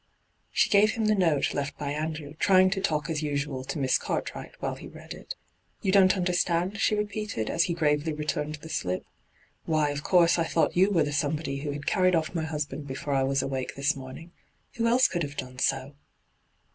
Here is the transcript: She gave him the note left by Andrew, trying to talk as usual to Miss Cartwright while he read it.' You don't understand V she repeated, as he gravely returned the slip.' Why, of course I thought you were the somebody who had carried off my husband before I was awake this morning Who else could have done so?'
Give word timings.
She 0.49 0.71
gave 0.71 0.93
him 0.93 1.05
the 1.05 1.13
note 1.13 1.53
left 1.53 1.77
by 1.77 1.91
Andrew, 1.91 2.33
trying 2.39 2.71
to 2.71 2.81
talk 2.81 3.07
as 3.07 3.21
usual 3.21 3.63
to 3.65 3.77
Miss 3.77 3.99
Cartwright 3.99 4.53
while 4.59 4.73
he 4.73 4.87
read 4.87 5.13
it.' 5.13 5.35
You 5.83 5.91
don't 5.91 6.17
understand 6.17 6.71
V 6.71 6.79
she 6.79 6.95
repeated, 6.95 7.51
as 7.51 7.65
he 7.65 7.75
gravely 7.75 8.11
returned 8.11 8.55
the 8.55 8.69
slip.' 8.69 9.05
Why, 9.67 9.91
of 9.91 10.01
course 10.01 10.39
I 10.39 10.45
thought 10.45 10.75
you 10.75 10.89
were 10.89 11.03
the 11.03 11.13
somebody 11.13 11.57
who 11.59 11.69
had 11.69 11.85
carried 11.85 12.15
off 12.15 12.33
my 12.33 12.45
husband 12.45 12.87
before 12.87 13.13
I 13.13 13.21
was 13.21 13.43
awake 13.43 13.75
this 13.75 13.95
morning 13.95 14.31
Who 14.77 14.87
else 14.87 15.07
could 15.07 15.21
have 15.21 15.37
done 15.37 15.59
so?' 15.59 15.93